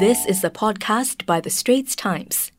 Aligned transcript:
This 0.00 0.24
is 0.24 0.42
a 0.42 0.48
podcast 0.48 1.26
by 1.26 1.42
The 1.42 1.50
Straits 1.50 1.94
Times. 1.94 2.50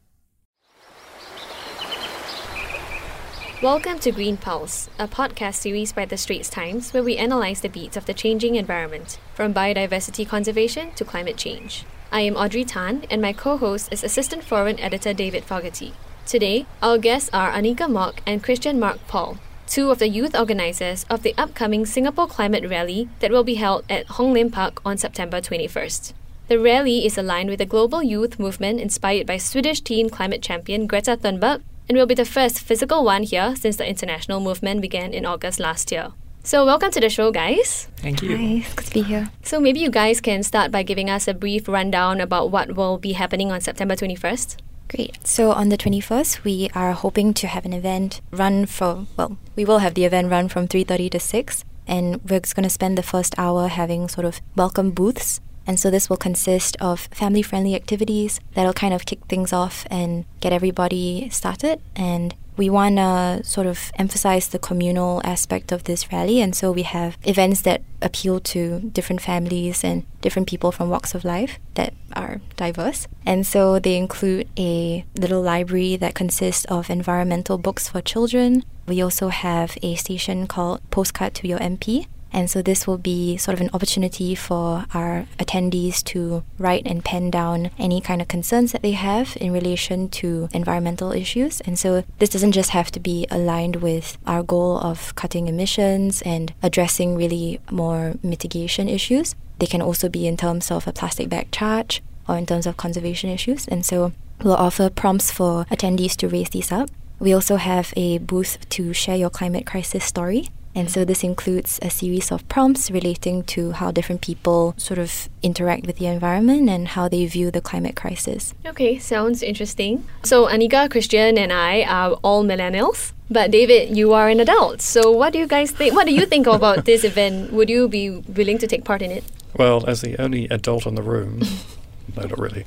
Welcome 3.63 3.97
to 3.97 4.11
Green 4.11 4.37
Pulse, 4.37 4.91
a 4.99 5.07
podcast 5.07 5.55
series 5.55 5.91
by 5.91 6.05
The 6.05 6.17
Straits 6.17 6.51
Times 6.51 6.93
where 6.93 7.01
we 7.01 7.17
analyze 7.17 7.61
the 7.61 7.67
beats 7.67 7.97
of 7.97 8.05
the 8.05 8.13
changing 8.13 8.57
environment, 8.57 9.17
from 9.33 9.55
biodiversity 9.55 10.27
conservation 10.27 10.91
to 10.91 11.03
climate 11.03 11.35
change. 11.35 11.83
I 12.11 12.21
am 12.21 12.35
Audrey 12.35 12.63
Tan, 12.63 13.05
and 13.09 13.23
my 13.23 13.33
co 13.33 13.57
host 13.57 13.91
is 13.91 14.03
Assistant 14.03 14.43
Foreign 14.43 14.79
Editor 14.79 15.11
David 15.11 15.43
Fogarty. 15.43 15.93
Today, 16.27 16.67
our 16.79 16.99
guests 16.99 17.31
are 17.33 17.51
Annika 17.51 17.89
Mock 17.89 18.21
and 18.27 18.43
Kristian-Marc 18.43 19.07
Paul, 19.07 19.39
two 19.65 19.89
of 19.89 19.97
the 19.97 20.09
youth 20.09 20.37
organisers 20.37 21.07
of 21.09 21.23
the 21.23 21.33
upcoming 21.39 21.87
Singapore 21.87 22.27
Climate 22.27 22.69
Rally 22.69 23.09
that 23.19 23.31
will 23.31 23.43
be 23.43 23.55
held 23.55 23.83
at 23.89 24.05
Hong 24.21 24.31
Lim 24.31 24.51
Park 24.51 24.79
on 24.85 24.95
September 24.95 25.41
21st. 25.41 26.13
The 26.51 26.59
rally 26.59 27.05
is 27.05 27.17
aligned 27.17 27.49
with 27.49 27.59
the 27.59 27.65
global 27.65 28.03
youth 28.03 28.37
movement 28.37 28.81
inspired 28.81 29.25
by 29.25 29.37
Swedish 29.37 29.79
teen 29.79 30.09
climate 30.09 30.41
champion 30.41 30.85
Greta 30.85 31.15
Thunberg 31.15 31.61
and 31.87 31.97
will 31.97 32.05
be 32.05 32.13
the 32.13 32.25
first 32.25 32.59
physical 32.59 33.05
one 33.05 33.23
here 33.23 33.55
since 33.55 33.77
the 33.77 33.87
international 33.87 34.41
movement 34.41 34.81
began 34.81 35.13
in 35.13 35.25
August 35.25 35.61
last 35.61 35.93
year. 35.93 36.11
So, 36.43 36.65
welcome 36.65 36.91
to 36.91 36.99
the 36.99 37.07
show, 37.09 37.31
guys. 37.31 37.87
Thank 37.95 38.21
you. 38.21 38.35
Hi, 38.35 38.43
it's 38.67 38.73
good 38.73 38.85
to 38.87 38.93
be 38.93 39.01
here. 39.01 39.31
So, 39.43 39.61
maybe 39.61 39.79
you 39.79 39.89
guys 39.89 40.19
can 40.19 40.43
start 40.43 40.73
by 40.73 40.83
giving 40.83 41.09
us 41.09 41.25
a 41.25 41.33
brief 41.33 41.69
rundown 41.69 42.19
about 42.19 42.51
what 42.51 42.75
will 42.75 42.97
be 42.97 43.13
happening 43.13 43.49
on 43.49 43.61
September 43.61 43.95
21st. 43.95 44.57
Great. 44.89 45.25
So 45.25 45.53
on 45.53 45.69
the 45.69 45.77
21st, 45.77 46.43
we 46.43 46.69
are 46.75 46.91
hoping 46.91 47.33
to 47.35 47.47
have 47.47 47.63
an 47.63 47.71
event 47.71 48.19
run 48.29 48.65
for, 48.65 49.07
well, 49.15 49.37
we 49.55 49.63
will 49.63 49.79
have 49.79 49.93
the 49.93 50.03
event 50.03 50.29
run 50.29 50.49
from 50.49 50.67
3.30 50.67 51.11
to 51.11 51.19
6. 51.21 51.63
And 51.87 52.19
we're 52.29 52.41
just 52.41 52.57
going 52.57 52.65
to 52.65 52.69
spend 52.69 52.97
the 52.97 53.03
first 53.03 53.33
hour 53.37 53.69
having 53.69 54.09
sort 54.09 54.25
of 54.25 54.41
welcome 54.57 54.91
booths 54.91 55.39
and 55.67 55.79
so 55.79 55.89
this 55.89 56.09
will 56.09 56.17
consist 56.17 56.77
of 56.79 57.01
family 57.11 57.41
friendly 57.41 57.75
activities 57.75 58.39
that'll 58.53 58.73
kind 58.73 58.93
of 58.93 59.05
kick 59.05 59.19
things 59.27 59.53
off 59.53 59.85
and 59.89 60.25
get 60.39 60.53
everybody 60.53 61.29
started. 61.29 61.81
And 61.95 62.35
we 62.57 62.69
want 62.69 62.97
to 62.97 63.41
sort 63.43 63.65
of 63.65 63.91
emphasize 63.97 64.49
the 64.49 64.59
communal 64.59 65.21
aspect 65.23 65.71
of 65.71 65.85
this 65.85 66.11
rally. 66.11 66.41
And 66.41 66.55
so 66.55 66.71
we 66.71 66.83
have 66.83 67.17
events 67.23 67.61
that 67.61 67.81
appeal 68.01 68.39
to 68.39 68.81
different 68.81 69.21
families 69.21 69.83
and 69.83 70.05
different 70.21 70.47
people 70.47 70.71
from 70.71 70.89
walks 70.89 71.15
of 71.15 71.23
life 71.23 71.59
that 71.75 71.93
are 72.13 72.41
diverse. 72.57 73.07
And 73.25 73.47
so 73.47 73.79
they 73.79 73.97
include 73.97 74.47
a 74.57 75.05
little 75.17 75.41
library 75.41 75.95
that 75.97 76.13
consists 76.13 76.65
of 76.65 76.89
environmental 76.89 77.57
books 77.57 77.87
for 77.87 78.01
children. 78.01 78.63
We 78.87 79.01
also 79.01 79.29
have 79.29 79.77
a 79.81 79.95
station 79.95 80.45
called 80.45 80.81
Postcard 80.91 81.33
to 81.35 81.47
Your 81.47 81.59
MP, 81.59 82.07
and 82.33 82.49
so 82.49 82.61
this 82.61 82.87
will 82.87 82.97
be 82.97 83.37
sort 83.37 83.53
of 83.53 83.61
an 83.61 83.69
opportunity 83.73 84.35
for 84.35 84.85
our 84.93 85.25
attendees 85.37 86.03
to 86.05 86.43
write 86.57 86.83
and 86.85 87.03
pen 87.03 87.29
down 87.29 87.71
any 87.77 88.01
kind 88.01 88.21
of 88.21 88.27
concerns 88.27 88.71
that 88.71 88.81
they 88.81 88.93
have 88.93 89.37
in 89.39 89.51
relation 89.51 90.09
to 90.09 90.49
environmental 90.53 91.11
issues. 91.11 91.61
And 91.61 91.77
so 91.77 92.03
this 92.19 92.29
doesn't 92.29 92.53
just 92.53 92.69
have 92.71 92.91
to 92.91 92.99
be 92.99 93.27
aligned 93.29 93.77
with 93.77 94.17
our 94.25 94.43
goal 94.43 94.77
of 94.77 95.13
cutting 95.15 95.47
emissions 95.47 96.21
and 96.21 96.53
addressing 96.63 97.15
really 97.15 97.59
more 97.69 98.15
mitigation 98.23 98.87
issues. 98.87 99.35
They 99.59 99.67
can 99.67 99.81
also 99.81 100.09
be 100.09 100.27
in 100.27 100.37
terms 100.37 100.71
of 100.71 100.87
a 100.87 100.93
plastic 100.93 101.29
bag 101.29 101.51
charge 101.51 102.01
or 102.27 102.37
in 102.37 102.45
terms 102.45 102.65
of 102.65 102.77
conservation 102.77 103.29
issues. 103.29 103.67
And 103.67 103.85
so 103.85 104.13
we'll 104.41 104.55
offer 104.55 104.89
prompts 104.89 105.31
for 105.31 105.65
attendees 105.65 106.15
to 106.17 106.29
raise 106.29 106.49
these 106.49 106.71
up. 106.71 106.89
We 107.19 107.33
also 107.33 107.57
have 107.57 107.93
a 107.95 108.17
booth 108.17 108.67
to 108.69 108.93
share 108.93 109.15
your 109.15 109.29
climate 109.29 109.67
crisis 109.67 110.05
story. 110.05 110.49
And 110.73 110.89
so 110.89 111.03
this 111.03 111.23
includes 111.23 111.79
a 111.81 111.89
series 111.89 112.31
of 112.31 112.47
prompts 112.47 112.89
relating 112.89 113.43
to 113.55 113.71
how 113.71 113.91
different 113.91 114.21
people 114.21 114.73
sort 114.77 114.99
of 114.99 115.29
interact 115.43 115.85
with 115.85 115.97
the 115.97 116.07
environment 116.07 116.69
and 116.69 116.87
how 116.87 117.07
they 117.09 117.25
view 117.25 117.51
the 117.51 117.61
climate 117.61 117.95
crisis. 117.95 118.53
Okay, 118.65 118.97
sounds 118.97 119.43
interesting. 119.43 120.05
So, 120.23 120.47
Annika, 120.47 120.87
Kristian, 120.89 121.37
and 121.37 121.51
I 121.51 121.83
are 121.83 122.13
all 122.23 122.43
millennials. 122.43 123.11
But 123.29 123.51
David, 123.51 123.95
you 123.95 124.11
are 124.13 124.27
an 124.27 124.39
adult. 124.39 124.81
So, 124.81 125.11
what 125.11 125.31
do 125.33 125.39
you 125.39 125.47
guys 125.47 125.71
think? 125.71 125.95
What 125.95 126.05
do 126.05 126.13
you 126.13 126.25
think 126.25 126.47
about 126.47 126.85
this 126.85 127.03
event? 127.11 127.53
Would 127.53 127.69
you 127.69 127.87
be 127.87 128.09
willing 128.09 128.57
to 128.57 128.67
take 128.67 128.83
part 128.83 129.01
in 129.01 129.11
it? 129.11 129.23
Well, 129.57 129.85
as 129.87 130.01
the 130.01 130.21
only 130.21 130.47
adult 130.49 130.85
in 130.85 130.95
the 130.95 131.01
room, 131.01 131.41
no, 132.15 132.23
not 132.23 132.39
really. 132.39 132.65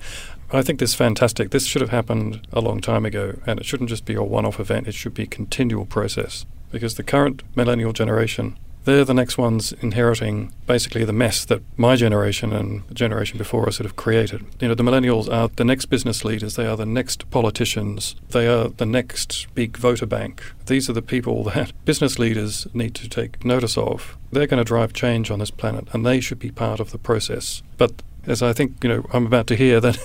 I 0.52 0.62
think 0.62 0.78
this 0.78 0.90
is 0.90 0.96
fantastic. 0.96 1.50
This 1.50 1.66
should 1.66 1.80
have 1.80 1.90
happened 1.90 2.46
a 2.52 2.60
long 2.60 2.80
time 2.80 3.04
ago, 3.04 3.38
and 3.46 3.58
it 3.58 3.66
shouldn't 3.66 3.90
just 3.90 4.04
be 4.04 4.14
a 4.14 4.22
one 4.22 4.46
off 4.46 4.60
event, 4.60 4.86
it 4.86 4.94
should 4.94 5.14
be 5.14 5.24
a 5.24 5.26
continual 5.26 5.86
process 5.86 6.46
because 6.70 6.96
the 6.96 7.02
current 7.04 7.42
millennial 7.54 7.92
generation, 7.92 8.58
they're 8.84 9.04
the 9.04 9.14
next 9.14 9.38
ones 9.38 9.72
inheriting 9.80 10.52
basically 10.66 11.04
the 11.04 11.12
mess 11.12 11.44
that 11.44 11.62
my 11.76 11.96
generation 11.96 12.52
and 12.52 12.86
the 12.88 12.94
generation 12.94 13.38
before 13.38 13.66
us 13.68 13.80
of 13.80 13.96
created. 13.96 14.44
You 14.60 14.68
know, 14.68 14.74
the 14.74 14.82
millennials 14.82 15.32
are 15.32 15.48
the 15.48 15.64
next 15.64 15.86
business 15.86 16.24
leaders, 16.24 16.56
they 16.56 16.66
are 16.66 16.76
the 16.76 16.84
next 16.84 17.30
politicians, 17.30 18.16
they 18.30 18.46
are 18.46 18.68
the 18.68 18.86
next 18.86 19.46
big 19.54 19.76
voter 19.76 20.04
bank. 20.04 20.42
These 20.66 20.90
are 20.90 20.92
the 20.92 21.00
people 21.00 21.44
that 21.54 21.72
business 21.84 22.18
leaders 22.18 22.66
need 22.74 22.94
to 22.96 23.08
take 23.08 23.44
notice 23.44 23.78
of. 23.78 24.16
They're 24.32 24.48
going 24.48 24.58
to 24.58 24.64
drive 24.64 24.92
change 24.92 25.30
on 25.30 25.38
this 25.38 25.52
planet 25.52 25.88
and 25.92 26.04
they 26.04 26.20
should 26.20 26.40
be 26.40 26.50
part 26.50 26.80
of 26.80 26.90
the 26.90 26.98
process. 26.98 27.62
But 27.78 28.02
as 28.26 28.42
I 28.42 28.52
think 28.52 28.82
you 28.82 28.88
know 28.90 29.04
I'm 29.12 29.26
about 29.26 29.46
to 29.48 29.56
hear 29.56 29.80
that 29.86 29.96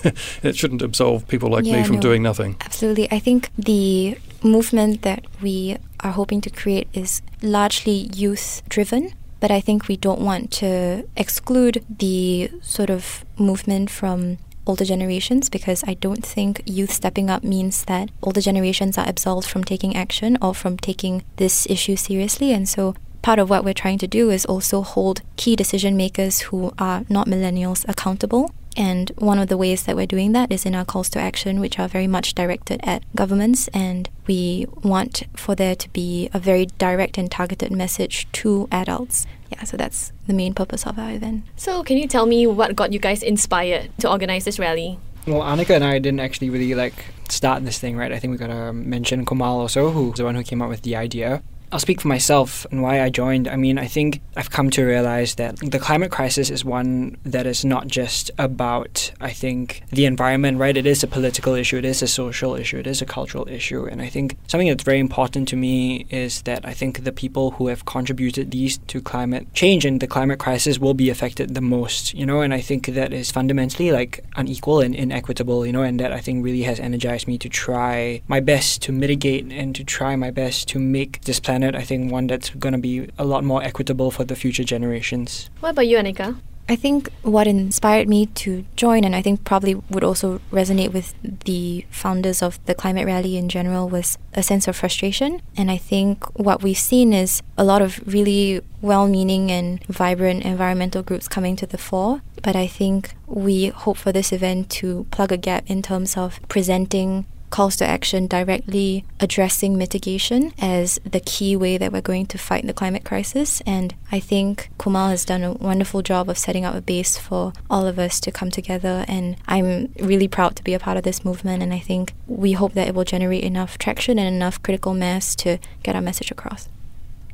it 0.42 0.56
shouldn't 0.56 0.82
absolve 0.82 1.26
people 1.28 1.50
like 1.50 1.64
Yeah, 1.64 1.78
me 1.78 1.84
from 1.84 1.96
no. 1.96 2.02
doing 2.02 2.22
nothing. 2.22 2.56
Absolutely. 2.60 3.08
I 3.10 3.18
think 3.18 3.50
the 3.58 4.16
movement 4.42 5.02
that 5.02 5.24
we 5.42 5.76
are 6.00 6.12
hoping 6.12 6.40
to 6.42 6.50
create 6.50 6.88
is 6.92 7.22
largely 7.42 8.10
youth 8.14 8.62
driven. 8.68 9.12
But 9.40 9.50
I 9.50 9.60
think 9.60 9.88
we 9.88 9.96
don't 9.96 10.20
want 10.20 10.50
to 10.60 11.08
exclude 11.16 11.82
the 11.88 12.50
sort 12.60 12.90
of 12.90 13.24
movement 13.38 13.88
from 13.90 14.36
older 14.66 14.84
generations 14.84 15.48
because 15.48 15.82
I 15.88 15.94
don't 15.94 16.22
think 16.24 16.60
youth 16.66 16.92
stepping 16.92 17.30
up 17.30 17.42
means 17.42 17.84
that 17.86 18.10
older 18.22 18.42
generations 18.42 18.98
are 18.98 19.08
absolved 19.08 19.48
from 19.48 19.64
taking 19.64 19.96
action 19.96 20.36
or 20.42 20.54
from 20.54 20.76
taking 20.76 21.22
this 21.36 21.66
issue 21.70 21.96
seriously. 21.96 22.52
And 22.52 22.68
so 22.68 22.94
part 23.22 23.38
of 23.38 23.50
what 23.50 23.64
we're 23.64 23.74
trying 23.74 23.98
to 23.98 24.06
do 24.06 24.30
is 24.30 24.44
also 24.46 24.82
hold 24.82 25.22
key 25.36 25.56
decision 25.56 25.96
makers 25.96 26.40
who 26.40 26.72
are 26.78 27.04
not 27.08 27.26
millennials 27.26 27.88
accountable. 27.88 28.52
And 28.76 29.10
one 29.18 29.38
of 29.38 29.48
the 29.48 29.56
ways 29.56 29.82
that 29.84 29.96
we're 29.96 30.06
doing 30.06 30.32
that 30.32 30.52
is 30.52 30.64
in 30.64 30.74
our 30.74 30.84
calls 30.84 31.08
to 31.10 31.18
action, 31.18 31.60
which 31.60 31.78
are 31.78 31.88
very 31.88 32.06
much 32.06 32.34
directed 32.34 32.80
at 32.84 33.02
governments. 33.16 33.68
And 33.68 34.08
we 34.26 34.66
want 34.82 35.24
for 35.34 35.54
there 35.54 35.74
to 35.74 35.88
be 35.90 36.30
a 36.32 36.38
very 36.38 36.66
direct 36.78 37.18
and 37.18 37.30
targeted 37.30 37.72
message 37.72 38.30
to 38.32 38.68
adults. 38.70 39.26
Yeah, 39.50 39.64
so 39.64 39.76
that's 39.76 40.12
the 40.28 40.32
main 40.32 40.54
purpose 40.54 40.86
of 40.86 40.98
our 40.98 41.10
event. 41.10 41.44
So, 41.56 41.82
can 41.82 41.96
you 41.96 42.06
tell 42.06 42.26
me 42.26 42.46
what 42.46 42.76
got 42.76 42.92
you 42.92 43.00
guys 43.00 43.22
inspired 43.22 43.90
to 43.98 44.08
organize 44.08 44.44
this 44.44 44.60
rally? 44.60 44.98
Well, 45.26 45.42
Annika 45.42 45.70
and 45.70 45.84
I 45.84 45.98
didn't 45.98 46.20
actually 46.20 46.50
really 46.50 46.74
like 46.74 47.06
start 47.28 47.64
this 47.64 47.78
thing, 47.78 47.96
right? 47.96 48.12
I 48.12 48.18
think 48.18 48.30
we 48.30 48.38
gotta 48.38 48.72
mention 48.72 49.26
Kumal 49.26 49.58
also, 49.58 49.90
who's 49.90 50.14
the 50.14 50.24
one 50.24 50.36
who 50.36 50.44
came 50.44 50.62
up 50.62 50.68
with 50.68 50.82
the 50.82 50.96
idea. 50.96 51.42
I'll 51.72 51.78
speak 51.78 52.00
for 52.00 52.08
myself 52.08 52.66
and 52.70 52.82
why 52.82 53.00
I 53.00 53.10
joined. 53.10 53.46
I 53.46 53.56
mean, 53.56 53.78
I 53.78 53.86
think 53.86 54.20
I've 54.36 54.50
come 54.50 54.70
to 54.70 54.84
realize 54.84 55.36
that 55.36 55.56
the 55.58 55.78
climate 55.78 56.10
crisis 56.10 56.50
is 56.50 56.64
one 56.64 57.16
that 57.24 57.46
is 57.46 57.64
not 57.64 57.86
just 57.86 58.30
about, 58.38 59.12
I 59.20 59.30
think, 59.30 59.82
the 59.90 60.04
environment, 60.06 60.58
right? 60.58 60.76
It 60.76 60.86
is 60.86 61.02
a 61.02 61.06
political 61.06 61.54
issue, 61.54 61.76
it 61.76 61.84
is 61.84 62.02
a 62.02 62.08
social 62.08 62.56
issue, 62.56 62.78
it 62.78 62.86
is 62.86 63.00
a 63.00 63.06
cultural 63.06 63.48
issue. 63.48 63.84
And 63.84 64.02
I 64.02 64.08
think 64.08 64.36
something 64.48 64.68
that's 64.68 64.82
very 64.82 64.98
important 64.98 65.46
to 65.48 65.56
me 65.56 66.06
is 66.10 66.42
that 66.42 66.66
I 66.66 66.74
think 66.74 67.04
the 67.04 67.12
people 67.12 67.52
who 67.52 67.68
have 67.68 67.84
contributed 67.84 68.50
these 68.50 68.78
to 68.88 69.00
climate 69.00 69.52
change 69.54 69.84
and 69.84 70.00
the 70.00 70.08
climate 70.08 70.40
crisis 70.40 70.78
will 70.78 70.94
be 70.94 71.08
affected 71.08 71.54
the 71.54 71.60
most, 71.60 72.14
you 72.14 72.26
know? 72.26 72.40
And 72.40 72.52
I 72.52 72.60
think 72.60 72.86
that 72.86 73.12
is 73.12 73.30
fundamentally 73.30 73.92
like 73.92 74.24
unequal 74.34 74.80
and 74.80 74.94
inequitable, 74.94 75.64
you 75.64 75.72
know? 75.72 75.82
And 75.82 76.00
that 76.00 76.12
I 76.12 76.20
think 76.20 76.44
really 76.44 76.62
has 76.62 76.80
energized 76.80 77.28
me 77.28 77.38
to 77.38 77.48
try 77.48 78.22
my 78.26 78.40
best 78.40 78.82
to 78.82 78.92
mitigate 78.92 79.44
and 79.52 79.74
to 79.76 79.84
try 79.84 80.16
my 80.16 80.30
best 80.32 80.66
to 80.68 80.78
make 80.80 81.20
this 81.22 81.38
planet, 81.38 81.59
I 81.64 81.82
think, 81.82 82.12
one 82.12 82.26
that's 82.26 82.50
going 82.50 82.72
to 82.72 82.78
be 82.78 83.08
a 83.18 83.24
lot 83.24 83.44
more 83.44 83.62
equitable 83.62 84.10
for 84.10 84.24
the 84.24 84.36
future 84.36 84.64
generations. 84.64 85.50
What 85.60 85.70
about 85.70 85.86
you, 85.86 85.96
Annika? 85.98 86.36
I 86.70 86.76
think 86.76 87.10
what 87.22 87.48
inspired 87.48 88.08
me 88.08 88.26
to 88.26 88.64
join, 88.76 89.02
and 89.02 89.16
I 89.16 89.22
think 89.22 89.42
probably 89.42 89.74
would 89.74 90.04
also 90.04 90.40
resonate 90.52 90.92
with 90.92 91.14
the 91.44 91.84
founders 91.90 92.42
of 92.42 92.64
the 92.66 92.76
climate 92.76 93.06
rally 93.06 93.36
in 93.36 93.48
general, 93.48 93.88
was 93.88 94.16
a 94.34 94.42
sense 94.44 94.68
of 94.68 94.76
frustration. 94.76 95.42
And 95.56 95.68
I 95.68 95.76
think 95.76 96.24
what 96.38 96.62
we've 96.62 96.78
seen 96.78 97.12
is 97.12 97.42
a 97.58 97.64
lot 97.64 97.82
of 97.82 98.00
really 98.06 98.60
well 98.82 99.08
meaning 99.08 99.50
and 99.50 99.84
vibrant 99.86 100.44
environmental 100.44 101.02
groups 101.02 101.26
coming 101.26 101.56
to 101.56 101.66
the 101.66 101.76
fore. 101.76 102.22
But 102.40 102.54
I 102.54 102.68
think 102.68 103.16
we 103.26 103.70
hope 103.70 103.96
for 103.96 104.12
this 104.12 104.32
event 104.32 104.70
to 104.78 105.06
plug 105.10 105.32
a 105.32 105.36
gap 105.36 105.64
in 105.68 105.82
terms 105.82 106.16
of 106.16 106.38
presenting 106.46 107.26
calls 107.50 107.76
to 107.76 107.86
action 107.86 108.26
directly 108.26 109.04
addressing 109.18 109.76
mitigation 109.76 110.52
as 110.58 110.98
the 111.04 111.20
key 111.20 111.56
way 111.56 111.76
that 111.76 111.92
we're 111.92 112.00
going 112.00 112.26
to 112.26 112.38
fight 112.38 112.66
the 112.66 112.72
climate 112.72 113.04
crisis. 113.04 113.60
And 113.66 113.94
I 114.10 114.20
think 114.20 114.70
Kumal 114.78 115.10
has 115.10 115.24
done 115.24 115.42
a 115.42 115.52
wonderful 115.52 116.02
job 116.02 116.28
of 116.28 116.38
setting 116.38 116.64
up 116.64 116.74
a 116.74 116.80
base 116.80 117.18
for 117.18 117.52
all 117.68 117.86
of 117.86 117.98
us 117.98 118.20
to 118.20 118.32
come 118.32 118.50
together. 118.50 119.04
And 119.08 119.36
I'm 119.46 119.92
really 120.00 120.28
proud 120.28 120.56
to 120.56 120.64
be 120.64 120.74
a 120.74 120.78
part 120.78 120.96
of 120.96 121.02
this 121.02 121.24
movement. 121.24 121.62
And 121.62 121.74
I 121.74 121.78
think 121.78 122.14
we 122.26 122.52
hope 122.52 122.72
that 122.74 122.88
it 122.88 122.94
will 122.94 123.04
generate 123.04 123.44
enough 123.44 123.78
traction 123.78 124.18
and 124.18 124.34
enough 124.34 124.62
critical 124.62 124.94
mass 124.94 125.34
to 125.36 125.58
get 125.82 125.94
our 125.94 126.02
message 126.02 126.30
across. 126.30 126.68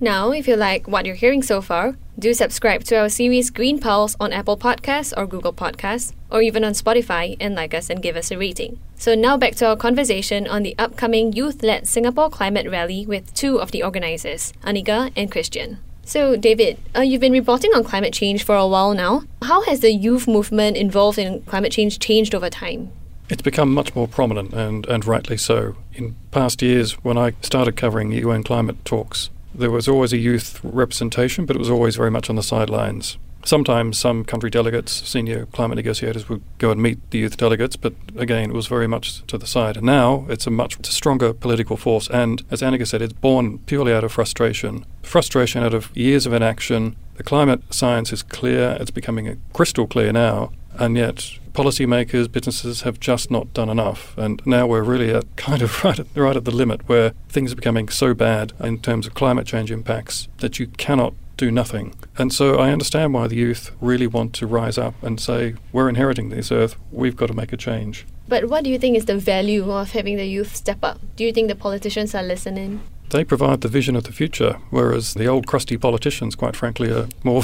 Now, 0.00 0.30
if 0.30 0.46
you 0.46 0.56
like 0.56 0.86
what 0.86 1.06
you're 1.06 1.14
hearing 1.14 1.42
so 1.42 1.62
far, 1.62 1.96
do 2.18 2.34
subscribe 2.34 2.84
to 2.84 2.96
our 2.96 3.08
series 3.08 3.48
Green 3.48 3.78
Pulse 3.78 4.14
on 4.20 4.30
Apple 4.30 4.58
Podcasts 4.58 5.14
or 5.16 5.26
Google 5.26 5.54
Podcasts, 5.54 6.12
or 6.30 6.42
even 6.42 6.64
on 6.64 6.74
Spotify, 6.74 7.34
and 7.40 7.54
like 7.54 7.72
us 7.72 7.88
and 7.88 8.02
give 8.02 8.14
us 8.14 8.30
a 8.30 8.36
rating. 8.36 8.78
So, 8.96 9.14
now 9.14 9.38
back 9.38 9.54
to 9.56 9.68
our 9.68 9.76
conversation 9.76 10.46
on 10.46 10.64
the 10.64 10.74
upcoming 10.78 11.32
youth 11.32 11.62
led 11.62 11.88
Singapore 11.88 12.28
Climate 12.28 12.70
Rally 12.70 13.06
with 13.06 13.32
two 13.32 13.58
of 13.58 13.70
the 13.70 13.82
organizers, 13.82 14.52
Annika 14.64 15.12
and 15.16 15.32
Kristian. 15.32 15.78
So, 16.04 16.36
David, 16.36 16.78
uh, 16.94 17.00
you've 17.00 17.22
been 17.22 17.32
reporting 17.32 17.72
on 17.74 17.82
climate 17.82 18.12
change 18.12 18.44
for 18.44 18.54
a 18.54 18.68
while 18.68 18.92
now. 18.92 19.22
How 19.42 19.64
has 19.64 19.80
the 19.80 19.92
youth 19.92 20.28
movement 20.28 20.76
involved 20.76 21.18
in 21.18 21.40
climate 21.44 21.72
change 21.72 21.98
changed 21.98 22.34
over 22.34 22.50
time? 22.50 22.92
It's 23.30 23.42
become 23.42 23.72
much 23.72 23.94
more 23.94 24.06
prominent, 24.06 24.52
and, 24.52 24.86
and 24.86 25.06
rightly 25.06 25.38
so. 25.38 25.74
In 25.94 26.16
past 26.32 26.60
years, 26.60 26.92
when 27.02 27.16
I 27.16 27.32
started 27.40 27.76
covering 27.76 28.10
the 28.10 28.18
UN 28.18 28.44
climate 28.44 28.84
talks, 28.84 29.30
there 29.58 29.70
was 29.70 29.88
always 29.88 30.12
a 30.12 30.18
youth 30.18 30.60
representation, 30.62 31.46
but 31.46 31.56
it 31.56 31.58
was 31.58 31.70
always 31.70 31.96
very 31.96 32.10
much 32.10 32.30
on 32.30 32.36
the 32.36 32.42
sidelines. 32.42 33.18
Sometimes 33.44 33.96
some 33.96 34.24
country 34.24 34.50
delegates, 34.50 35.08
senior 35.08 35.46
climate 35.46 35.76
negotiators, 35.76 36.28
would 36.28 36.42
go 36.58 36.72
and 36.72 36.82
meet 36.82 36.98
the 37.10 37.18
youth 37.18 37.36
delegates, 37.36 37.76
but 37.76 37.94
again, 38.16 38.50
it 38.50 38.54
was 38.54 38.66
very 38.66 38.88
much 38.88 39.24
to 39.28 39.38
the 39.38 39.46
side. 39.46 39.76
And 39.76 39.86
now 39.86 40.26
it's 40.28 40.48
a 40.48 40.50
much 40.50 40.84
stronger 40.84 41.32
political 41.32 41.76
force. 41.76 42.08
And 42.08 42.42
as 42.50 42.60
Annika 42.60 42.88
said, 42.88 43.02
it's 43.02 43.12
born 43.12 43.58
purely 43.60 43.92
out 43.92 44.02
of 44.02 44.10
frustration. 44.10 44.84
Frustration 45.02 45.62
out 45.62 45.74
of 45.74 45.96
years 45.96 46.26
of 46.26 46.32
inaction. 46.32 46.96
The 47.14 47.22
climate 47.22 47.62
science 47.70 48.12
is 48.12 48.24
clear, 48.24 48.76
it's 48.80 48.90
becoming 48.90 49.40
crystal 49.52 49.86
clear 49.86 50.12
now, 50.12 50.50
and 50.78 50.96
yet 50.96 51.38
policymakers, 51.52 52.30
businesses 52.30 52.82
have 52.82 53.00
just 53.00 53.30
not 53.30 53.52
done 53.54 53.68
enough. 53.68 54.16
And 54.18 54.40
now 54.46 54.66
we're 54.66 54.82
really 54.82 55.12
at 55.12 55.24
kind 55.36 55.62
of 55.62 55.82
right 55.82 55.98
at, 55.98 56.06
right 56.14 56.36
at 56.36 56.44
the 56.44 56.50
limit 56.50 56.88
where 56.88 57.12
things 57.28 57.52
are 57.52 57.56
becoming 57.56 57.88
so 57.88 58.14
bad 58.14 58.52
in 58.60 58.78
terms 58.80 59.06
of 59.06 59.14
climate 59.14 59.46
change 59.46 59.70
impacts 59.70 60.28
that 60.38 60.58
you 60.58 60.66
cannot 60.66 61.14
do 61.36 61.50
nothing. 61.50 61.94
And 62.16 62.32
so 62.32 62.58
I 62.58 62.70
understand 62.72 63.12
why 63.12 63.26
the 63.26 63.36
youth 63.36 63.70
really 63.80 64.06
want 64.06 64.32
to 64.34 64.46
rise 64.46 64.78
up 64.78 64.94
and 65.02 65.20
say, 65.20 65.54
we're 65.72 65.88
inheriting 65.88 66.30
this 66.30 66.50
earth, 66.50 66.76
we've 66.90 67.16
got 67.16 67.26
to 67.26 67.34
make 67.34 67.52
a 67.52 67.56
change. 67.56 68.06
But 68.28 68.48
what 68.48 68.64
do 68.64 68.70
you 68.70 68.78
think 68.78 68.96
is 68.96 69.04
the 69.04 69.18
value 69.18 69.70
of 69.70 69.92
having 69.92 70.16
the 70.16 70.26
youth 70.26 70.56
step 70.56 70.78
up? 70.82 71.00
Do 71.14 71.24
you 71.24 71.32
think 71.32 71.48
the 71.48 71.54
politicians 71.54 72.14
are 72.14 72.22
listening? 72.22 72.80
They 73.10 73.24
provide 73.24 73.60
the 73.60 73.68
vision 73.68 73.94
of 73.94 74.04
the 74.04 74.12
future, 74.12 74.58
whereas 74.70 75.14
the 75.14 75.26
old 75.26 75.46
crusty 75.46 75.76
politicians, 75.76 76.34
quite 76.34 76.56
frankly, 76.56 76.90
are 76.90 77.08
more 77.22 77.42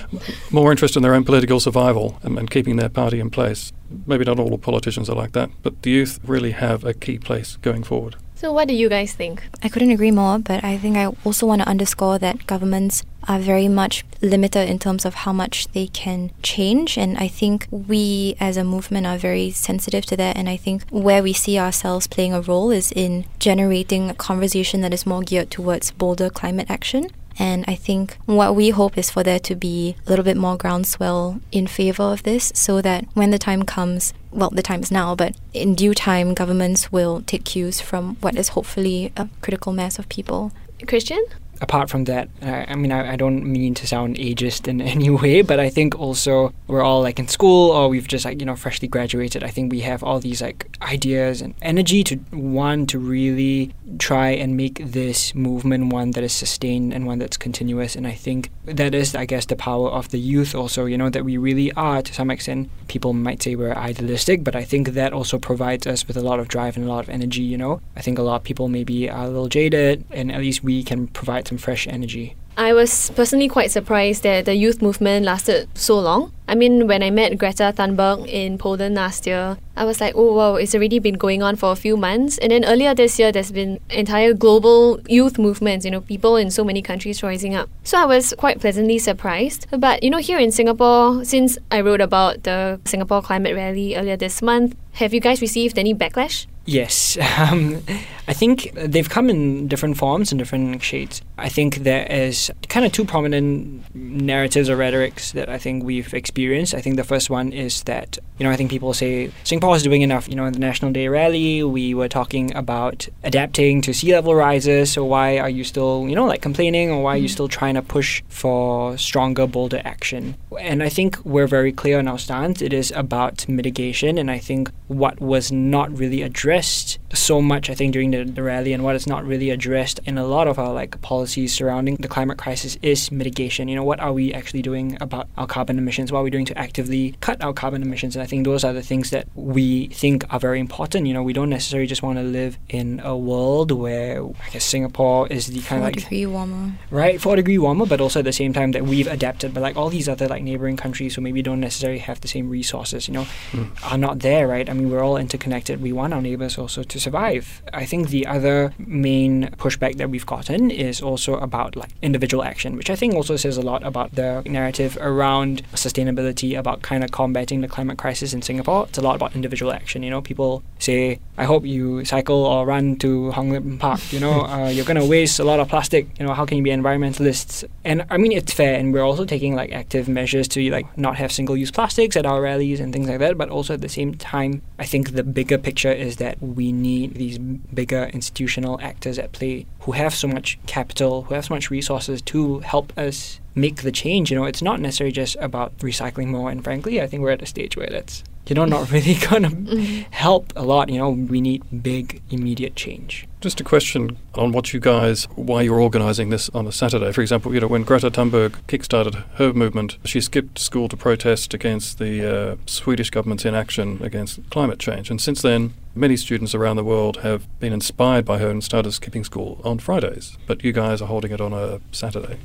more 0.50 0.70
interested 0.70 0.98
in 0.98 1.02
their 1.02 1.14
own 1.14 1.24
political 1.24 1.60
survival 1.60 2.18
and, 2.22 2.38
and 2.38 2.50
keeping 2.50 2.76
their 2.76 2.90
party 2.90 3.18
in 3.18 3.30
place. 3.30 3.72
Maybe 4.06 4.24
not 4.24 4.38
all 4.38 4.58
politicians 4.58 5.08
are 5.08 5.16
like 5.16 5.32
that, 5.32 5.50
but 5.62 5.82
the 5.82 5.90
youth 5.90 6.20
really 6.24 6.50
have 6.50 6.84
a 6.84 6.92
key 6.92 7.18
place 7.18 7.56
going 7.62 7.84
forward. 7.84 8.16
So, 8.38 8.52
what 8.52 8.68
do 8.68 8.74
you 8.74 8.88
guys 8.88 9.14
think? 9.14 9.42
I 9.64 9.68
couldn't 9.68 9.90
agree 9.90 10.12
more, 10.12 10.38
but 10.38 10.62
I 10.62 10.78
think 10.78 10.96
I 10.96 11.06
also 11.24 11.44
want 11.44 11.60
to 11.62 11.68
underscore 11.68 12.20
that 12.20 12.46
governments 12.46 13.02
are 13.26 13.40
very 13.40 13.66
much 13.66 14.04
limited 14.22 14.68
in 14.68 14.78
terms 14.78 15.04
of 15.04 15.14
how 15.26 15.32
much 15.32 15.66
they 15.72 15.88
can 15.88 16.30
change. 16.40 16.96
And 16.96 17.18
I 17.18 17.26
think 17.26 17.66
we 17.72 18.36
as 18.38 18.56
a 18.56 18.62
movement 18.62 19.08
are 19.08 19.18
very 19.18 19.50
sensitive 19.50 20.06
to 20.06 20.16
that. 20.18 20.36
And 20.36 20.48
I 20.48 20.56
think 20.56 20.84
where 20.90 21.20
we 21.20 21.32
see 21.32 21.58
ourselves 21.58 22.06
playing 22.06 22.32
a 22.32 22.40
role 22.40 22.70
is 22.70 22.92
in 22.92 23.24
generating 23.40 24.08
a 24.08 24.14
conversation 24.14 24.82
that 24.82 24.94
is 24.94 25.04
more 25.04 25.22
geared 25.22 25.50
towards 25.50 25.90
bolder 25.90 26.30
climate 26.30 26.70
action. 26.70 27.08
And 27.38 27.64
I 27.68 27.74
think 27.74 28.18
what 28.26 28.56
we 28.56 28.70
hope 28.70 28.98
is 28.98 29.10
for 29.10 29.22
there 29.22 29.38
to 29.40 29.54
be 29.54 29.96
a 30.06 30.10
little 30.10 30.24
bit 30.24 30.36
more 30.36 30.56
groundswell 30.56 31.40
in 31.52 31.66
favor 31.66 32.02
of 32.02 32.24
this 32.24 32.52
so 32.54 32.80
that 32.82 33.04
when 33.14 33.30
the 33.30 33.38
time 33.38 33.62
comes, 33.62 34.12
well, 34.32 34.50
the 34.50 34.62
time 34.62 34.82
is 34.82 34.90
now, 34.90 35.14
but 35.14 35.36
in 35.54 35.74
due 35.74 35.94
time, 35.94 36.34
governments 36.34 36.90
will 36.90 37.22
take 37.22 37.44
cues 37.44 37.80
from 37.80 38.16
what 38.16 38.36
is 38.36 38.48
hopefully 38.48 39.12
a 39.16 39.28
critical 39.40 39.72
mass 39.72 39.98
of 39.98 40.08
people. 40.08 40.52
Kristian? 40.82 41.22
Apart 41.60 41.90
from 41.90 42.04
that, 42.04 42.28
I, 42.42 42.66
I 42.68 42.74
mean, 42.74 42.92
I, 42.92 43.12
I, 43.12 43.16
don't 43.16 43.44
mean 43.44 43.74
to 43.74 43.86
sound 43.86 44.16
ageist 44.16 44.68
in 44.68 44.80
any 44.94 45.10
way, 45.10 45.42
but 45.42 45.58
I 45.60 45.70
think 45.70 45.98
also 45.98 46.52
we're 46.66 46.82
all 46.82 47.02
like 47.02 47.18
in 47.18 47.28
school 47.28 47.70
or 47.70 47.88
we've 47.88 48.08
just 48.08 48.24
like, 48.24 48.40
you 48.40 48.46
know, 48.46 48.56
freshly 48.56 48.88
graduated. 48.88 49.42
I 49.42 49.48
think 49.48 49.72
we 49.72 49.80
have 49.80 50.02
all 50.02 50.20
these 50.20 50.40
like 50.42 50.76
ideas 50.82 51.40
and 51.40 51.54
energy 51.62 52.04
to 52.04 52.20
want 52.32 52.90
to 52.90 52.98
really 52.98 53.74
try 53.98 54.28
and 54.30 54.56
make 54.56 54.84
this 54.84 55.34
movement 55.34 55.92
one 55.92 56.12
that 56.12 56.24
is 56.24 56.32
sustained 56.32 56.92
and 56.92 57.06
one 57.06 57.18
that's 57.18 57.36
continuous. 57.36 57.96
And 57.96 58.06
I 58.06 58.12
think 58.12 58.50
that 58.64 58.94
is, 58.94 59.14
I 59.14 59.24
guess, 59.24 59.46
the 59.46 59.56
power 59.56 59.88
of 59.88 60.10
the 60.10 60.18
youth 60.18 60.54
also, 60.54 60.84
you 60.84 60.98
know, 60.98 61.10
that 61.10 61.24
we 61.24 61.36
really 61.36 61.72
are 61.72 62.02
to 62.02 62.14
some 62.14 62.30
extent. 62.30 62.70
People 62.88 63.12
might 63.12 63.42
say 63.42 63.54
we're 63.54 63.72
idealistic, 63.72 64.44
but 64.44 64.54
I 64.54 64.64
think 64.64 64.90
that 64.90 65.12
also 65.12 65.38
provides 65.38 65.86
us 65.86 66.06
with 66.06 66.16
a 66.16 66.22
lot 66.22 66.40
of 66.40 66.48
drive 66.48 66.76
and 66.76 66.86
a 66.86 66.88
lot 66.88 67.04
of 67.04 67.10
energy, 67.10 67.42
you 67.42 67.58
know. 67.58 67.80
I 67.96 68.02
think 68.02 68.18
a 68.18 68.22
lot 68.22 68.36
of 68.36 68.44
people 68.44 68.68
maybe 68.68 69.10
are 69.10 69.24
a 69.24 69.28
little 69.28 69.48
jaded, 69.48 70.04
and 70.10 70.30
at 70.30 70.40
least 70.40 70.62
we 70.62 70.82
can 70.82 71.08
provide 71.08 71.47
some 71.48 71.58
fresh 71.58 71.86
energy. 71.88 72.36
I 72.58 72.72
was 72.72 73.10
personally 73.14 73.46
quite 73.46 73.70
surprised 73.70 74.24
that 74.24 74.44
the 74.46 74.54
youth 74.54 74.82
movement 74.82 75.24
lasted 75.24 75.68
so 75.74 75.96
long. 76.00 76.32
I 76.48 76.56
mean, 76.56 76.88
when 76.88 77.04
I 77.04 77.10
met 77.10 77.38
Greta 77.38 77.72
Thunberg 77.76 78.26
in 78.26 78.58
Poland 78.58 78.96
last 78.96 79.28
year, 79.28 79.58
I 79.76 79.84
was 79.84 80.00
like, 80.00 80.14
oh 80.16 80.34
wow, 80.34 80.56
it's 80.56 80.74
already 80.74 80.98
been 80.98 81.14
going 81.14 81.40
on 81.40 81.54
for 81.54 81.70
a 81.70 81.76
few 81.76 81.96
months. 81.96 82.36
And 82.38 82.50
then 82.50 82.64
earlier 82.64 82.96
this 82.96 83.16
year, 83.16 83.30
there's 83.30 83.52
been 83.52 83.78
entire 83.90 84.34
global 84.34 84.98
youth 85.06 85.38
movements, 85.38 85.84
you 85.84 85.92
know, 85.92 86.00
people 86.00 86.34
in 86.34 86.50
so 86.50 86.64
many 86.64 86.82
countries 86.82 87.22
rising 87.22 87.54
up. 87.54 87.70
So 87.84 87.96
I 87.96 88.06
was 88.06 88.34
quite 88.36 88.60
pleasantly 88.60 88.98
surprised. 88.98 89.68
But, 89.70 90.02
you 90.02 90.10
know, 90.10 90.18
here 90.18 90.38
in 90.38 90.50
Singapore, 90.50 91.24
since 91.24 91.58
I 91.70 91.80
wrote 91.80 92.00
about 92.00 92.42
the 92.42 92.80
Singapore 92.84 93.22
Climate 93.22 93.54
Rally 93.54 93.94
earlier 93.94 94.16
this 94.16 94.42
month, 94.42 94.74
have 94.94 95.14
you 95.14 95.20
guys 95.20 95.40
received 95.40 95.78
any 95.78 95.94
backlash? 95.94 96.46
Yes, 96.68 97.16
um, 97.38 97.82
I 98.28 98.34
think 98.34 98.72
they've 98.74 99.08
come 99.08 99.30
in 99.30 99.68
different 99.68 99.96
forms 99.96 100.30
and 100.30 100.38
different 100.38 100.82
shades. 100.82 101.22
I 101.38 101.48
think 101.48 101.76
there 101.76 102.06
is 102.10 102.52
kind 102.68 102.84
of 102.84 102.92
two 102.92 103.06
prominent 103.06 103.82
narratives 103.94 104.68
or 104.68 104.76
rhetorics 104.76 105.32
that 105.32 105.48
I 105.48 105.56
think 105.56 105.82
we've 105.82 106.12
experienced. 106.12 106.74
I 106.74 106.82
think 106.82 106.96
the 106.96 107.04
first 107.04 107.30
one 107.30 107.54
is 107.54 107.84
that, 107.84 108.18
you 108.38 108.44
know, 108.44 108.50
I 108.50 108.56
think 108.56 108.70
people 108.70 108.92
say 108.92 109.30
Singapore 109.44 109.76
is 109.76 109.82
doing 109.82 110.02
enough. 110.02 110.28
You 110.28 110.34
know, 110.34 110.44
in 110.44 110.52
the 110.52 110.58
National 110.58 110.92
Day 110.92 111.08
rally, 111.08 111.64
we 111.64 111.94
were 111.94 112.08
talking 112.08 112.54
about 112.54 113.08
adapting 113.24 113.80
to 113.82 113.94
sea 113.94 114.12
level 114.12 114.34
rises. 114.34 114.92
So 114.92 115.06
why 115.06 115.38
are 115.38 115.48
you 115.48 115.64
still, 115.64 116.06
you 116.06 116.14
know, 116.14 116.26
like 116.26 116.42
complaining 116.42 116.90
or 116.90 117.02
why 117.02 117.14
are 117.14 117.16
you 117.16 117.24
mm-hmm. 117.28 117.32
still 117.32 117.48
trying 117.48 117.76
to 117.76 117.82
push 117.82 118.22
for 118.28 118.98
stronger, 118.98 119.46
bolder 119.46 119.80
action? 119.86 120.36
And 120.60 120.82
I 120.82 120.90
think 120.90 121.16
we're 121.24 121.46
very 121.46 121.72
clear 121.72 121.98
on 121.98 122.06
our 122.06 122.18
stance. 122.18 122.60
It 122.60 122.74
is 122.74 122.90
about 122.90 123.48
mitigation. 123.48 124.18
And 124.18 124.30
I 124.30 124.38
think 124.38 124.70
what 124.88 125.18
was 125.18 125.50
not 125.50 125.96
really 125.96 126.20
addressed 126.20 126.57
so 126.66 127.40
much, 127.40 127.70
I 127.70 127.74
think, 127.74 127.92
during 127.92 128.10
the, 128.10 128.24
the 128.24 128.42
rally 128.42 128.72
and 128.72 128.84
what 128.84 128.96
is 128.96 129.06
not 129.06 129.24
really 129.24 129.50
addressed 129.50 130.00
in 130.04 130.18
a 130.18 130.26
lot 130.26 130.48
of 130.48 130.58
our 130.58 130.72
like 130.72 131.00
policies 131.00 131.54
surrounding 131.54 131.96
the 131.96 132.08
climate 132.08 132.38
crisis 132.38 132.76
is 132.82 133.10
mitigation. 133.10 133.68
You 133.68 133.76
know, 133.76 133.84
what 133.84 134.00
are 134.00 134.12
we 134.12 134.32
actually 134.32 134.62
doing 134.62 134.96
about 135.00 135.28
our 135.36 135.46
carbon 135.46 135.78
emissions? 135.78 136.12
What 136.12 136.20
are 136.20 136.24
we 136.24 136.30
doing 136.30 136.44
to 136.46 136.58
actively 136.58 137.16
cut 137.20 137.42
our 137.42 137.52
carbon 137.52 137.82
emissions? 137.82 138.16
And 138.16 138.22
I 138.22 138.26
think 138.26 138.44
those 138.44 138.64
are 138.64 138.72
the 138.72 138.82
things 138.82 139.10
that 139.10 139.26
we 139.34 139.88
think 139.88 140.24
are 140.30 140.40
very 140.40 140.60
important. 140.60 141.06
You 141.06 141.14
know, 141.14 141.22
we 141.22 141.32
don't 141.32 141.50
necessarily 141.50 141.86
just 141.86 142.02
want 142.02 142.18
to 142.18 142.24
live 142.24 142.58
in 142.68 143.00
a 143.04 143.16
world 143.16 143.72
where 143.72 144.22
I 144.24 144.50
guess 144.50 144.64
Singapore 144.64 145.28
is 145.28 145.46
the 145.46 145.60
kind 145.60 145.82
of 145.82 145.86
like 145.86 145.96
degree 145.96 146.26
warmer, 146.26 146.72
right? 146.90 147.20
Four 147.20 147.36
degree 147.36 147.58
warmer, 147.58 147.86
but 147.86 148.00
also 148.00 148.20
at 148.20 148.24
the 148.24 148.32
same 148.32 148.52
time 148.52 148.72
that 148.72 148.84
we've 148.84 149.06
adapted. 149.06 149.54
But 149.54 149.62
like 149.62 149.76
all 149.76 149.88
these 149.88 150.08
other 150.08 150.28
like 150.28 150.42
neighboring 150.42 150.76
countries 150.76 151.14
who 151.14 151.22
maybe 151.22 151.42
don't 151.42 151.60
necessarily 151.60 151.98
have 151.98 152.20
the 152.20 152.28
same 152.28 152.48
resources, 152.48 153.08
you 153.08 153.14
know, 153.14 153.26
mm. 153.52 153.70
are 153.90 153.98
not 153.98 154.20
there, 154.20 154.46
right? 154.46 154.68
I 154.68 154.72
mean, 154.72 154.90
we're 154.90 155.02
all 155.02 155.16
interconnected. 155.16 155.80
We 155.80 155.92
want 155.92 156.14
our 156.14 156.22
neighbors 156.22 156.47
also 156.56 156.82
to 156.84 157.00
survive. 157.00 157.62
I 157.74 157.84
think 157.84 158.08
the 158.08 158.26
other 158.26 158.72
main 158.78 159.48
pushback 159.58 159.96
that 159.96 160.08
we've 160.08 160.24
gotten 160.24 160.70
is 160.70 161.02
also 161.02 161.34
about 161.34 161.74
like 161.74 161.90
individual 162.00 162.44
action, 162.44 162.76
which 162.76 162.90
I 162.90 162.96
think 162.96 163.14
also 163.14 163.36
says 163.36 163.56
a 163.56 163.62
lot 163.62 163.82
about 163.82 164.14
the 164.14 164.42
narrative 164.46 164.96
around 165.00 165.62
sustainability, 165.72 166.58
about 166.58 166.82
kind 166.82 167.02
of 167.02 167.10
combating 167.10 167.60
the 167.60 167.68
climate 167.68 167.98
crisis 167.98 168.32
in 168.32 168.42
Singapore. 168.42 168.86
It's 168.88 168.98
a 168.98 169.02
lot 169.02 169.16
about 169.16 169.34
individual 169.34 169.72
action. 169.72 170.02
You 170.02 170.10
know, 170.10 170.22
people 170.22 170.62
say, 170.78 171.18
I 171.36 171.44
hope 171.44 171.64
you 171.64 172.04
cycle 172.04 172.44
or 172.46 172.66
run 172.66 172.96
to 172.96 173.30
Hong 173.32 173.50
Lim 173.50 173.78
Park. 173.78 174.12
You 174.12 174.20
know, 174.20 174.42
uh, 174.54 174.68
you're 174.68 174.84
going 174.84 175.00
to 175.00 175.06
waste 175.06 175.40
a 175.40 175.44
lot 175.44 175.60
of 175.60 175.68
plastic. 175.68 176.06
You 176.18 176.26
know, 176.26 176.34
how 176.34 176.44
can 176.46 176.58
you 176.58 176.62
be 176.62 176.70
environmentalists? 176.70 177.64
And 177.84 178.04
I 178.10 178.18
mean, 178.18 178.32
it's 178.32 178.52
fair, 178.52 178.78
and 178.78 178.92
we're 178.92 179.02
also 179.02 179.24
taking 179.24 179.54
like 179.54 179.72
active 179.72 180.08
measures 180.08 180.46
to 180.48 180.70
like 180.70 180.86
not 180.96 181.16
have 181.16 181.32
single-use 181.32 181.70
plastics 181.70 182.16
at 182.16 182.26
our 182.26 182.40
rallies 182.42 182.80
and 182.80 182.92
things 182.92 183.08
like 183.08 183.18
that. 183.18 183.38
But 183.38 183.48
also 183.48 183.74
at 183.74 183.80
the 183.80 183.88
same 183.88 184.14
time, 184.14 184.62
I 184.78 184.84
think 184.84 185.12
the 185.12 185.22
bigger 185.22 185.58
picture 185.58 185.92
is 185.92 186.16
that 186.16 186.27
we 186.40 186.72
need 186.72 187.14
these 187.14 187.38
bigger 187.38 188.10
institutional 188.12 188.80
actors 188.80 189.18
at 189.18 189.32
play 189.32 189.66
who 189.80 189.92
have 189.92 190.14
so 190.14 190.28
much 190.28 190.58
capital, 190.66 191.22
who 191.22 191.34
have 191.34 191.46
so 191.46 191.54
much 191.54 191.70
resources 191.70 192.22
to 192.22 192.60
help 192.60 192.96
us 192.98 193.40
make 193.54 193.82
the 193.82 193.92
change. 193.92 194.30
You 194.30 194.36
know, 194.38 194.44
it's 194.44 194.62
not 194.62 194.80
necessarily 194.80 195.12
just 195.12 195.36
about 195.40 195.76
recycling 195.78 196.28
more. 196.28 196.50
And 196.50 196.62
frankly, 196.62 197.00
I 197.00 197.06
think 197.06 197.22
we're 197.22 197.30
at 197.30 197.42
a 197.42 197.46
stage 197.46 197.76
where 197.76 197.88
that's 197.88 198.22
you 198.48 198.54
know, 198.54 198.64
not 198.64 198.90
really 198.92 199.14
going 199.14 199.42
to 199.42 199.84
help 200.10 200.52
a 200.56 200.62
lot. 200.62 200.88
You 200.88 200.98
know, 200.98 201.10
we 201.10 201.40
need 201.40 201.62
big, 201.82 202.22
immediate 202.30 202.74
change. 202.74 203.26
Just 203.40 203.60
a 203.60 203.64
question 203.64 204.18
on 204.34 204.52
what 204.52 204.72
you 204.72 204.80
guys, 204.80 205.24
why 205.36 205.62
you're 205.62 205.80
organising 205.80 206.30
this 206.30 206.48
on 206.50 206.66
a 206.66 206.72
Saturday. 206.72 207.12
For 207.12 207.20
example, 207.20 207.54
you 207.54 207.60
know, 207.60 207.68
when 207.68 207.84
Greta 207.84 208.10
Thunberg 208.10 208.56
kickstarted 208.66 209.24
her 209.34 209.52
movement, 209.52 209.98
she 210.04 210.20
skipped 210.20 210.58
school 210.58 210.88
to 210.88 210.96
protest 210.96 211.54
against 211.54 211.98
the 211.98 212.52
uh, 212.52 212.56
Swedish 212.66 213.10
government's 213.10 213.44
inaction 213.44 214.02
against 214.02 214.40
climate 214.50 214.80
change. 214.80 215.10
And 215.10 215.20
since 215.20 215.42
then, 215.42 215.74
many 215.98 216.16
students 216.16 216.54
around 216.54 216.76
the 216.76 216.84
world 216.84 217.18
have 217.18 217.46
been 217.58 217.72
inspired 217.72 218.24
by 218.24 218.38
her 218.38 218.50
and 218.50 218.62
started 218.62 218.92
skipping 218.92 219.24
school 219.24 219.60
on 219.64 219.78
Fridays. 219.78 220.38
But 220.46 220.64
you 220.64 220.72
guys 220.72 221.02
are 221.02 221.08
holding 221.08 221.32
it 221.32 221.40
on 221.40 221.52
a 221.52 221.80
Saturday 221.92 222.38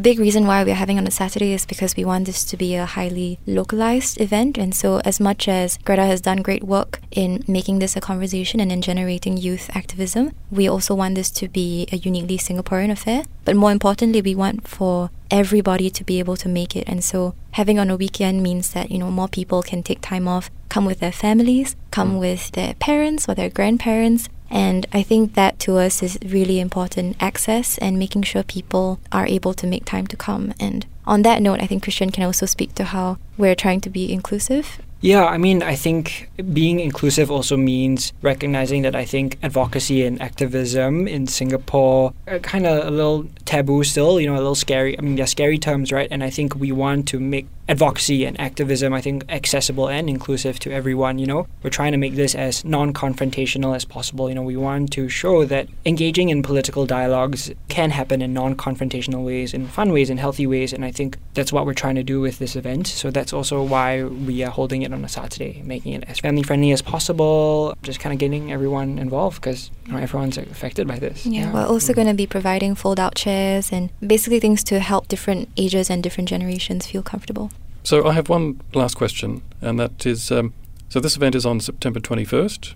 big 0.00 0.18
reason 0.18 0.46
why 0.46 0.64
we're 0.64 0.74
having 0.74 0.98
on 0.98 1.06
a 1.06 1.10
Saturday 1.10 1.52
is 1.52 1.66
because 1.66 1.96
we 1.96 2.04
want 2.04 2.26
this 2.26 2.44
to 2.44 2.56
be 2.56 2.74
a 2.74 2.86
highly 2.86 3.38
localized 3.46 4.20
event. 4.20 4.58
And 4.58 4.74
so, 4.74 5.00
as 5.04 5.20
much 5.20 5.48
as 5.48 5.78
Greta 5.78 6.04
has 6.04 6.20
done 6.20 6.42
great 6.42 6.64
work 6.64 7.00
in 7.10 7.44
making 7.48 7.78
this 7.78 7.96
a 7.96 8.00
conversation 8.00 8.60
and 8.60 8.70
in 8.70 8.82
generating 8.82 9.36
youth 9.36 9.70
activism, 9.74 10.32
we 10.50 10.68
also 10.68 10.94
want 10.94 11.14
this 11.14 11.30
to 11.32 11.48
be 11.48 11.88
a 11.92 11.96
uniquely 11.96 12.38
Singaporean 12.38 12.90
affair. 12.90 13.24
But 13.44 13.56
more 13.56 13.72
importantly, 13.72 14.22
we 14.22 14.34
want 14.34 14.68
for 14.68 15.10
everybody 15.30 15.90
to 15.90 16.04
be 16.04 16.18
able 16.18 16.36
to 16.36 16.48
make 16.48 16.76
it. 16.76 16.84
And 16.86 17.02
so, 17.02 17.34
having 17.52 17.78
on 17.78 17.90
a 17.90 17.96
weekend 17.96 18.42
means 18.42 18.72
that, 18.72 18.90
you 18.90 18.98
know, 18.98 19.10
more 19.10 19.28
people 19.28 19.62
can 19.62 19.82
take 19.82 20.00
time 20.00 20.28
off, 20.28 20.50
come 20.68 20.84
with 20.84 21.00
their 21.00 21.12
families, 21.12 21.76
come 21.90 22.14
mm. 22.14 22.20
with 22.20 22.52
their 22.52 22.74
parents 22.74 23.28
or 23.28 23.34
their 23.34 23.50
grandparents, 23.50 24.28
and 24.50 24.86
I 24.92 25.02
think 25.02 25.34
that 25.34 25.58
to 25.60 25.76
us 25.76 26.02
is 26.02 26.18
really 26.24 26.60
important 26.60 27.16
access 27.20 27.78
and 27.78 27.98
making 27.98 28.22
sure 28.22 28.42
people 28.42 29.00
are 29.12 29.26
able 29.26 29.54
to 29.54 29.66
make 29.66 29.84
time 29.84 30.06
to 30.08 30.16
come. 30.16 30.54
And 30.58 30.86
on 31.06 31.22
that 31.22 31.42
note, 31.42 31.60
I 31.60 31.66
think 31.66 31.84
Kristian 31.84 32.12
can 32.12 32.24
also 32.24 32.46
speak 32.46 32.74
to 32.76 32.84
how 32.84 33.18
we're 33.36 33.54
trying 33.54 33.80
to 33.82 33.90
be 33.90 34.12
inclusive 34.12 34.78
yeah, 35.00 35.26
I 35.26 35.38
mean, 35.38 35.62
I 35.62 35.76
think 35.76 36.28
being 36.52 36.80
inclusive 36.80 37.30
also 37.30 37.56
means 37.56 38.12
recognizing 38.20 38.82
that 38.82 38.96
I 38.96 39.04
think 39.04 39.38
advocacy 39.44 40.04
and 40.04 40.20
activism 40.20 41.06
in 41.06 41.28
Singapore 41.28 42.12
are 42.26 42.40
kind 42.40 42.66
of 42.66 42.84
a 42.84 42.90
little 42.90 43.28
taboo 43.44 43.84
still, 43.84 44.20
you 44.20 44.26
know, 44.26 44.34
a 44.34 44.42
little 44.42 44.56
scary. 44.56 44.98
I 44.98 45.02
mean, 45.02 45.14
they're 45.14 45.28
scary 45.28 45.56
terms, 45.56 45.92
right? 45.92 46.08
And 46.10 46.24
I 46.24 46.30
think 46.30 46.56
we 46.56 46.72
want 46.72 47.06
to 47.08 47.20
make 47.20 47.46
advocacy 47.68 48.24
and 48.24 48.40
activism, 48.40 48.94
I 48.94 49.00
think, 49.00 49.24
accessible 49.28 49.88
and 49.88 50.08
inclusive 50.08 50.58
to 50.60 50.72
everyone. 50.72 51.18
You 51.18 51.26
know, 51.26 51.46
we're 51.62 51.70
trying 51.70 51.92
to 51.92 51.98
make 51.98 52.14
this 52.14 52.34
as 52.34 52.64
non-confrontational 52.64 53.76
as 53.76 53.84
possible. 53.84 54.28
You 54.28 54.34
know, 54.34 54.42
we 54.42 54.56
want 54.56 54.92
to 54.92 55.08
show 55.08 55.44
that 55.44 55.68
engaging 55.84 56.30
in 56.30 56.42
political 56.42 56.86
dialogues 56.86 57.52
can 57.68 57.90
happen 57.90 58.22
in 58.22 58.32
non-confrontational 58.32 59.24
ways, 59.24 59.52
in 59.52 59.66
fun 59.66 59.92
ways, 59.92 60.10
in 60.10 60.18
healthy 60.18 60.46
ways, 60.46 60.72
and 60.72 60.84
I 60.84 60.90
think 60.90 61.18
that's 61.34 61.52
what 61.52 61.66
we're 61.66 61.74
trying 61.74 61.96
to 61.96 62.02
do 62.02 62.20
with 62.20 62.38
this 62.38 62.56
event. 62.56 62.86
So 62.86 63.10
that's 63.10 63.32
also 63.32 63.62
why 63.62 64.04
we 64.04 64.42
are 64.42 64.50
holding 64.50 64.82
it 64.82 64.92
on 64.92 65.04
a 65.04 65.08
Saturday, 65.08 65.62
making 65.64 65.92
it 65.92 66.04
as 66.08 66.20
family-friendly 66.20 66.72
as 66.72 66.82
possible, 66.82 67.74
just 67.82 68.00
kind 68.00 68.12
of 68.12 68.18
getting 68.18 68.52
everyone 68.52 68.98
involved 68.98 69.40
because 69.40 69.70
you 69.86 69.92
know, 69.92 69.98
everyone's 69.98 70.38
affected 70.38 70.86
by 70.86 70.98
this. 70.98 71.26
Yeah, 71.26 71.42
yeah. 71.42 71.52
we're 71.52 71.66
also 71.66 71.92
going 71.92 72.08
to 72.08 72.14
be 72.14 72.26
providing 72.26 72.74
fold-out 72.74 73.14
chairs 73.14 73.70
and 73.72 73.90
basically 74.00 74.40
things 74.40 74.64
to 74.64 74.80
help 74.80 75.08
different 75.08 75.48
ages 75.56 75.90
and 75.90 76.02
different 76.02 76.28
generations 76.28 76.86
feel 76.86 77.02
comfortable. 77.02 77.50
So 77.88 78.06
I 78.06 78.12
have 78.12 78.28
one 78.28 78.60
last 78.74 78.96
question, 78.96 79.40
and 79.62 79.80
that 79.80 80.04
is 80.04 80.30
um, 80.30 80.52
so 80.90 81.00
this 81.00 81.16
event 81.16 81.34
is 81.34 81.46
on 81.46 81.58
September 81.58 82.00
21st. 82.00 82.74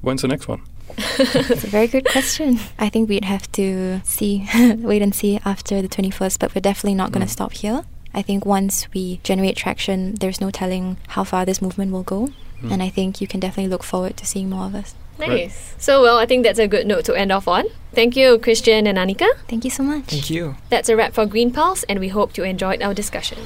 When's 0.00 0.22
the 0.22 0.26
next 0.26 0.48
one? 0.48 0.62
It's 0.98 1.62
a 1.62 1.68
very 1.68 1.86
good 1.86 2.04
question. 2.04 2.58
I 2.76 2.88
think 2.88 3.08
we'd 3.08 3.26
have 3.26 3.46
to 3.52 4.00
see, 4.02 4.48
wait 4.78 5.02
and 5.02 5.14
see 5.14 5.38
after 5.44 5.80
the 5.80 5.86
21st, 5.86 6.40
but 6.40 6.52
we're 6.52 6.60
definitely 6.62 6.96
not 6.96 7.12
going 7.12 7.24
to 7.24 7.30
mm. 7.30 7.38
stop 7.38 7.52
here. 7.52 7.84
I 8.12 8.22
think 8.22 8.44
once 8.44 8.88
we 8.92 9.20
generate 9.22 9.54
traction, 9.56 10.16
there's 10.16 10.40
no 10.40 10.50
telling 10.50 10.96
how 11.14 11.22
far 11.22 11.46
this 11.46 11.62
movement 11.62 11.92
will 11.92 12.02
go. 12.02 12.30
Mm. 12.60 12.72
And 12.72 12.82
I 12.82 12.88
think 12.88 13.20
you 13.20 13.28
can 13.28 13.38
definitely 13.38 13.70
look 13.70 13.84
forward 13.84 14.16
to 14.16 14.26
seeing 14.26 14.50
more 14.50 14.66
of 14.66 14.74
us. 14.74 14.96
Nice. 15.16 15.28
Right. 15.28 15.52
So, 15.78 16.02
well, 16.02 16.18
I 16.18 16.26
think 16.26 16.42
that's 16.42 16.58
a 16.58 16.66
good 16.66 16.88
note 16.88 17.04
to 17.04 17.14
end 17.14 17.30
off 17.30 17.46
on. 17.46 17.66
Thank 17.92 18.16
you, 18.16 18.36
Kristian 18.38 18.88
and 18.88 18.98
Annika. 18.98 19.28
Thank 19.46 19.62
you 19.62 19.70
so 19.70 19.84
much. 19.84 20.06
Thank 20.06 20.28
you. 20.28 20.56
That's 20.70 20.88
a 20.88 20.96
wrap 20.96 21.12
for 21.12 21.24
Green 21.24 21.52
Pulse, 21.52 21.84
and 21.84 22.00
we 22.00 22.08
hope 22.08 22.36
you 22.36 22.42
enjoyed 22.42 22.82
our 22.82 22.94
discussion. 22.94 23.38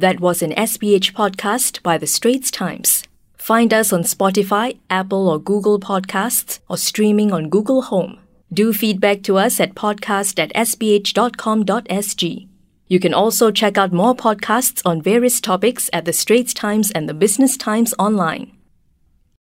That 0.00 0.18
was 0.18 0.40
an 0.40 0.52
SPH 0.52 1.12
podcast 1.12 1.82
by 1.82 1.98
The 1.98 2.06
Straits 2.06 2.50
Times. 2.50 3.04
Find 3.36 3.74
us 3.74 3.92
on 3.92 4.02
Spotify, 4.02 4.78
Apple 4.88 5.28
or 5.28 5.38
Google 5.38 5.78
Podcasts, 5.78 6.58
or 6.70 6.78
streaming 6.78 7.34
on 7.34 7.50
Google 7.50 7.82
Home. 7.82 8.18
Do 8.50 8.72
feedback 8.72 9.22
to 9.24 9.36
us 9.36 9.60
at 9.60 9.74
podcast 9.74 10.38
at 10.38 10.54
sph.com.sg. 10.54 12.48
You 12.88 12.98
can 12.98 13.12
also 13.12 13.50
check 13.50 13.76
out 13.76 13.92
more 13.92 14.14
podcasts 14.16 14.80
on 14.86 15.02
various 15.02 15.38
topics 15.38 15.90
at 15.92 16.06
The 16.06 16.14
Straits 16.14 16.54
Times 16.54 16.90
and 16.90 17.06
The 17.06 17.12
Business 17.12 17.58
Times 17.58 17.92
online. 17.98 18.52